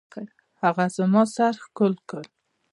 [0.61, 2.23] هغه زما سر ښكل كړ.